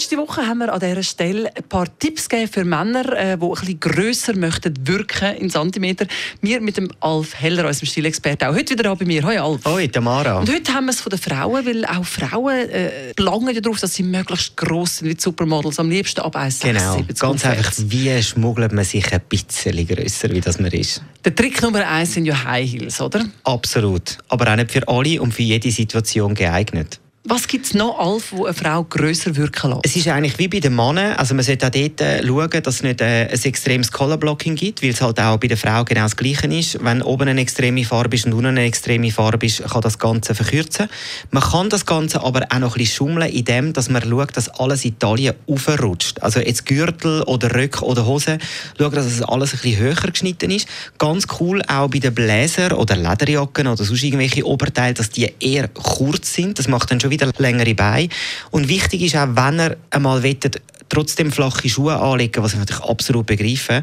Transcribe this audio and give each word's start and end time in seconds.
Letzte 0.00 0.16
Woche 0.16 0.46
haben 0.46 0.60
wir 0.60 0.72
an 0.72 0.80
dieser 0.80 1.02
Stelle 1.02 1.54
ein 1.54 1.62
paar 1.64 1.86
Tipps 1.98 2.26
gegeben 2.26 2.50
für 2.50 2.64
Männer, 2.64 3.12
äh, 3.12 3.36
die 3.36 3.44
ein 3.44 3.50
bisschen 3.50 3.80
grösser 3.80 4.34
möchten 4.34 4.74
wirken 4.86 5.36
in 5.36 5.50
Zentimeter. 5.50 6.06
Wir 6.40 6.62
mit 6.62 6.78
dem 6.78 6.90
Alf 7.00 7.34
Heller, 7.38 7.66
unserem 7.66 7.86
Stilexperten, 7.86 8.48
auch 8.48 8.54
heute 8.54 8.78
wieder 8.78 8.96
bei 8.96 9.04
mir. 9.04 9.22
Hoi 9.22 9.36
Alf. 9.36 9.62
Hoi 9.66 9.88
Tamara. 9.88 10.38
Und 10.38 10.50
heute 10.50 10.72
haben 10.72 10.86
wir 10.86 10.92
es 10.92 11.02
von 11.02 11.10
den 11.10 11.18
Frauen, 11.18 11.66
weil 11.66 11.84
auch 11.84 12.06
Frauen 12.06 12.70
äh, 12.70 13.12
belangen 13.14 13.54
ja 13.54 13.60
darauf, 13.60 13.78
dass 13.78 13.92
sie 13.92 14.02
möglichst 14.02 14.56
gross 14.56 14.96
sind 14.96 15.08
wie 15.08 15.14
die 15.16 15.20
Supermodels, 15.20 15.78
am 15.78 15.90
liebsten 15.90 16.22
ab 16.22 16.34
1,76 16.34 16.62
Genau, 16.62 16.96
ganz 17.06 17.22
aufwärts. 17.22 17.44
einfach, 17.44 17.72
wie 17.88 18.22
schmuggelt 18.22 18.72
man 18.72 18.86
sich 18.86 19.12
ein 19.12 19.20
bisschen 19.28 19.86
grösser, 19.86 20.30
wie 20.30 20.40
das 20.40 20.58
man 20.58 20.70
ist? 20.72 21.02
Der 21.26 21.34
Trick 21.34 21.60
Nummer 21.60 21.86
eins 21.86 22.14
sind 22.14 22.24
ja 22.24 22.42
High 22.42 22.72
Heels, 22.72 23.02
oder? 23.02 23.26
Absolut. 23.44 24.16
Aber 24.28 24.50
auch 24.50 24.56
nicht 24.56 24.70
für 24.70 24.88
alle 24.88 25.20
und 25.20 25.34
für 25.34 25.42
jede 25.42 25.70
Situation 25.70 26.34
geeignet. 26.34 26.98
Was 27.30 27.46
gibt 27.46 27.64
es 27.64 27.74
noch, 27.74 27.96
Alf, 27.96 28.32
wo 28.32 28.46
eine 28.46 28.54
Frau 28.54 28.82
grösser 28.82 29.36
wirken 29.36 29.70
lässt? 29.70 29.82
Es 29.84 29.94
ist 29.94 30.08
eigentlich 30.08 30.36
wie 30.40 30.48
bei 30.48 30.58
den 30.58 30.74
Männern, 30.74 31.12
also 31.12 31.32
man 31.36 31.44
sollte 31.44 31.68
auch 31.68 31.70
dort 31.70 32.00
äh, 32.00 32.26
schauen, 32.26 32.62
dass 32.64 32.74
es 32.74 32.82
nicht 32.82 33.00
äh, 33.00 33.28
ein 33.30 33.42
extremes 33.44 33.92
Colorblocking 33.92 34.56
gibt, 34.56 34.82
weil 34.82 34.90
es 34.90 35.00
halt 35.00 35.20
auch 35.20 35.36
bei 35.36 35.46
der 35.46 35.56
Frau 35.56 35.84
genau 35.84 36.02
das 36.02 36.16
Gleiche 36.16 36.48
ist. 36.48 36.82
Wenn 36.82 37.02
oben 37.02 37.28
eine 37.28 37.40
extreme 37.40 37.84
Farbe 37.84 38.16
ist 38.16 38.26
und 38.26 38.32
unten 38.32 38.46
eine 38.46 38.64
extreme 38.64 39.12
Farbe 39.12 39.46
ist, 39.46 39.62
kann 39.62 39.80
das 39.80 40.00
Ganze 40.00 40.34
verkürzen. 40.34 40.88
Man 41.30 41.44
kann 41.44 41.70
das 41.70 41.86
Ganze 41.86 42.20
aber 42.20 42.48
auch 42.50 42.58
noch 42.58 42.74
ein 42.74 42.78
bisschen 42.78 43.06
schummeln, 43.06 43.30
indem 43.30 43.74
dass 43.74 43.88
man 43.90 44.02
schaut, 44.02 44.36
dass 44.36 44.48
alles 44.48 44.84
in 44.84 44.98
Taille 44.98 45.36
aufrutscht. 45.46 46.20
Also 46.22 46.40
jetzt 46.40 46.66
Gürtel 46.66 47.22
oder 47.22 47.54
Röcke 47.54 47.84
oder 47.84 48.06
Hosen, 48.06 48.40
schauen, 48.76 48.90
dass 48.92 49.06
es 49.06 49.22
alles 49.22 49.52
ein 49.52 49.60
bisschen 49.60 49.78
höher 49.78 49.94
geschnitten 49.94 50.50
ist. 50.50 50.66
Ganz 50.98 51.28
cool 51.38 51.62
auch 51.68 51.88
bei 51.90 52.00
den 52.00 52.12
Bläser 52.12 52.76
oder 52.76 52.96
Lederjacken 52.96 53.68
oder 53.68 53.84
sonst 53.84 54.02
irgendwelche 54.02 54.44
Oberteile, 54.44 54.94
dass 54.94 55.10
die 55.10 55.32
eher 55.38 55.68
kurz 55.68 56.34
sind. 56.34 56.58
Das 56.58 56.66
macht 56.66 56.90
dann 56.90 56.98
schon 56.98 57.10
wieder 57.10 57.19
längere 57.38 57.74
Beine. 57.74 58.08
Und 58.50 58.68
wichtig 58.68 59.02
ist 59.02 59.16
auch, 59.16 59.28
wenn 59.34 59.60
ihr 59.60 59.76
einmal 59.90 60.22
wettet, 60.22 60.60
trotzdem 60.90 61.32
flache 61.32 61.68
Schuhe 61.68 61.96
anlegen, 61.96 62.42
was 62.42 62.52
ich 62.52 62.58
natürlich 62.58 62.84
absolut 62.84 63.26
begreife, 63.26 63.80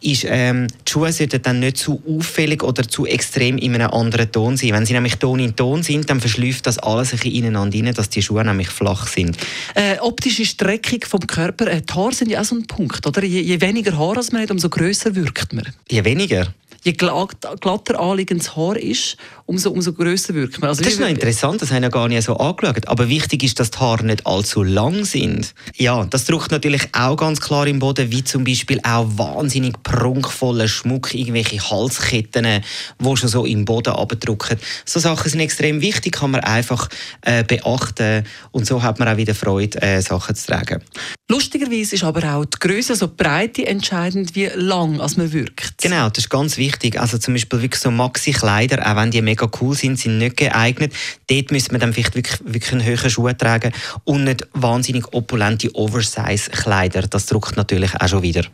ist, 0.00 0.24
ähm, 0.28 0.68
die 0.86 0.92
Schuhe 0.92 1.12
sollten 1.12 1.42
dann 1.42 1.58
nicht 1.58 1.78
zu 1.78 2.00
auffällig 2.06 2.62
oder 2.62 2.86
zu 2.86 3.06
extrem 3.06 3.58
in 3.58 3.74
einem 3.74 3.90
anderen 3.90 4.30
Ton 4.30 4.56
sein. 4.56 4.72
Wenn 4.74 4.86
sie 4.86 4.92
nämlich 4.92 5.16
Ton 5.16 5.40
in 5.40 5.56
Ton 5.56 5.82
sind, 5.82 6.08
dann 6.08 6.20
verschläuft 6.20 6.66
das 6.66 6.78
alles 6.78 7.12
ein 7.12 7.18
bisschen 7.18 7.34
ineinander 7.34 7.78
rein, 7.78 7.94
dass 7.94 8.10
die 8.10 8.22
Schuhe 8.22 8.44
nämlich 8.44 8.68
flach 8.68 9.08
sind. 9.08 9.36
Äh, 9.74 9.98
optische 10.00 10.44
Streckung 10.44 11.00
vom 11.08 11.26
Körper, 11.26 11.66
äh, 11.66 11.82
die 11.82 11.92
Haare 11.92 12.14
sind 12.14 12.30
ja 12.30 12.40
auch 12.40 12.44
so 12.44 12.54
ein 12.54 12.66
Punkt, 12.66 13.06
oder? 13.06 13.24
Je, 13.24 13.40
je 13.40 13.60
weniger 13.60 13.98
Haar 13.98 14.18
als 14.18 14.30
man 14.30 14.42
hat, 14.42 14.50
umso 14.50 14.68
grösser 14.68 15.14
wirkt 15.14 15.52
man. 15.52 15.66
Je 15.90 16.04
weniger. 16.04 16.52
Je 16.82 16.92
glatt, 16.92 17.36
glatter 17.60 18.00
anliegendes 18.00 18.56
Haar 18.56 18.76
ist, 18.76 19.16
umso, 19.44 19.70
umso 19.70 19.92
grösser 19.92 20.34
wirkt 20.34 20.60
man. 20.60 20.70
Also 20.70 20.82
Das 20.82 20.94
ist 20.94 21.00
noch 21.00 21.08
interessant, 21.08 21.60
das 21.60 21.70
haben 21.70 21.82
wir 21.82 21.90
gar 21.90 22.08
nicht 22.08 22.22
so 22.22 22.36
angeschaut. 22.36 22.88
Aber 22.88 23.08
wichtig 23.08 23.42
ist, 23.42 23.60
dass 23.60 23.70
die 23.70 23.78
Haare 23.78 24.04
nicht 24.06 24.26
allzu 24.26 24.62
lang 24.62 25.04
sind. 25.04 25.54
Ja, 25.76 26.04
das 26.06 26.24
drückt 26.24 26.50
natürlich 26.50 26.88
auch 26.92 27.16
ganz 27.16 27.40
klar 27.40 27.66
im 27.66 27.80
Boden, 27.80 28.10
wie 28.10 28.24
zum 28.24 28.44
Beispiel 28.44 28.80
auch 28.82 29.06
wahnsinnig 29.16 29.82
prunkvoller 29.82 30.68
Schmuck, 30.68 31.12
irgendwelche 31.12 31.60
Halsketten, 31.60 32.62
die 32.98 33.16
schon 33.16 33.28
so 33.28 33.44
im 33.44 33.66
Boden 33.66 33.92
abdrücken. 33.92 34.58
So 34.86 35.00
Sachen 35.00 35.30
sind 35.30 35.40
extrem 35.40 35.82
wichtig, 35.82 36.12
kann 36.12 36.30
man 36.30 36.40
einfach 36.40 36.88
äh, 37.22 37.44
beachten. 37.44 38.24
Und 38.52 38.66
so 38.66 38.82
hat 38.82 38.98
man 38.98 39.08
auch 39.08 39.16
wieder 39.18 39.34
Freude, 39.34 39.82
äh, 39.82 40.00
Sachen 40.00 40.34
zu 40.34 40.46
tragen. 40.46 40.82
Lustigerweise 41.28 41.94
ist 41.94 42.04
aber 42.04 42.34
auch 42.34 42.44
die 42.44 42.58
Größe, 42.58 42.94
also 42.94 43.06
die 43.06 43.22
Breite 43.22 43.66
entscheidend, 43.66 44.34
wie 44.34 44.46
lang 44.46 45.00
als 45.00 45.16
man 45.16 45.32
wirkt. 45.32 45.82
Genau, 45.82 46.08
das 46.08 46.24
ist 46.24 46.30
ganz 46.30 46.56
wichtig. 46.56 46.69
Also 46.98 47.18
zum 47.18 47.34
Beispiel 47.34 47.62
wirklich 47.62 47.80
so 47.80 47.90
Maxi-Kleider, 47.90 48.90
auch 48.90 48.96
wenn 48.96 49.10
die 49.10 49.22
mega 49.22 49.48
cool 49.60 49.76
sind, 49.76 49.98
sind 49.98 50.18
nicht 50.18 50.36
geeignet. 50.36 50.92
Dort 51.28 51.50
müsste 51.50 51.72
man 51.72 51.80
dann 51.80 51.92
vielleicht 51.92 52.14
wirklich, 52.14 52.40
wirklich 52.44 52.72
einen 52.72 52.84
höheren 52.84 53.10
Schuh 53.10 53.32
tragen 53.32 53.72
und 54.04 54.24
nicht 54.24 54.46
wahnsinnig 54.52 55.12
opulente 55.12 55.74
Oversize-Kleider. 55.74 57.02
Das 57.02 57.26
drückt 57.26 57.56
natürlich 57.56 57.94
auch 57.94 58.08
schon 58.08 58.22
wieder. 58.22 58.44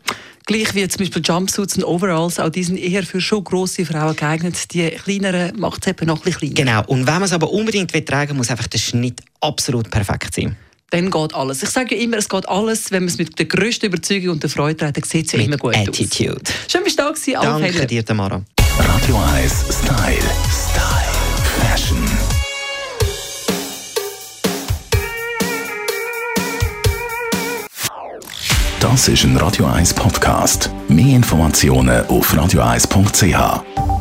Gleich 0.46 0.74
wie 0.76 0.86
zum 0.86 1.00
Beispiel 1.00 1.22
Jumpsuits 1.24 1.76
und 1.76 1.84
Overalls, 1.84 2.38
auch 2.38 2.50
die 2.50 2.62
sind 2.62 2.76
eher 2.76 3.02
für 3.02 3.20
schon 3.20 3.42
grosse 3.42 3.84
Frauen 3.84 4.14
geeignet. 4.14 4.72
Die 4.72 4.88
kleineren 4.90 5.58
macht 5.58 5.84
es 5.84 5.90
eben 5.90 6.06
noch 6.06 6.18
ein 6.18 6.32
bisschen 6.32 6.54
kleiner. 6.54 6.82
Genau. 6.82 6.92
Und 6.92 7.06
wenn 7.08 7.14
man 7.14 7.24
es 7.24 7.32
aber 7.32 7.50
unbedingt 7.50 7.92
will 7.92 8.02
tragen 8.02 8.36
muss 8.36 8.50
einfach 8.50 8.68
der 8.68 8.78
Schnitt 8.78 9.22
absolut 9.40 9.90
perfekt 9.90 10.34
sein. 10.34 10.56
Dann 10.90 11.10
geht 11.10 11.34
alles. 11.34 11.62
Ich 11.62 11.70
sage 11.70 11.96
ja 11.96 12.02
immer, 12.02 12.16
es 12.18 12.28
geht 12.28 12.48
alles, 12.48 12.90
wenn 12.92 13.02
man 13.02 13.08
es 13.08 13.18
mit 13.18 13.36
der 13.38 13.46
grössten 13.46 13.86
Überzeugung 13.86 14.30
und 14.30 14.42
der 14.42 14.50
Freude 14.50 14.76
trägt, 14.76 14.96
dann 14.96 15.04
sieht 15.04 15.26
es 15.26 15.32
ja 15.32 15.38
immer 15.40 15.50
Mit 15.50 15.60
gut 15.60 15.76
Attitude. 15.76 16.34
aus. 16.40 16.70
Schön, 16.72 16.84
bist 16.84 16.98
du 16.98 17.02
da 17.02 17.10
gewesen, 17.10 17.32
Danke 17.42 17.64
Heller. 17.72 17.86
dir, 17.86 18.04
Tamara. 18.04 18.42
Radio 18.78 19.16
1 19.34 19.52
Style. 19.52 20.18
Style. 20.48 21.12
Fashion. 21.60 21.98
Das 28.80 29.08
ist 29.08 29.24
ein 29.24 29.36
Radio 29.36 29.66
1 29.66 29.94
Podcast. 29.94 30.70
Mehr 30.88 31.16
Informationen 31.16 32.06
auf 32.06 32.32
radio1.ch. 32.32 33.95